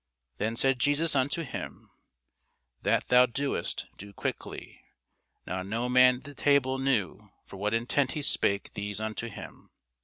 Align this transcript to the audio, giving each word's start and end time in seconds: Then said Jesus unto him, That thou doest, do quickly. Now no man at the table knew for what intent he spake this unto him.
Then 0.39 0.55
said 0.55 0.79
Jesus 0.79 1.15
unto 1.15 1.43
him, 1.43 1.91
That 2.81 3.09
thou 3.09 3.27
doest, 3.27 3.85
do 3.99 4.13
quickly. 4.13 4.81
Now 5.45 5.61
no 5.61 5.89
man 5.89 6.15
at 6.15 6.23
the 6.23 6.33
table 6.33 6.79
knew 6.79 7.29
for 7.45 7.57
what 7.57 7.75
intent 7.75 8.13
he 8.13 8.23
spake 8.23 8.73
this 8.73 8.99
unto 8.99 9.29
him. 9.29 9.69